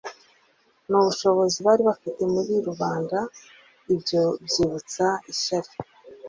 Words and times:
n'ubushobozi 0.89 1.57
bari 1.65 1.81
bafite 1.89 2.21
muri 2.33 2.53
rubanda; 2.67 3.17
ibyo 3.93 4.23
bibyutsa 4.41 5.05
ishyari. 5.31 5.71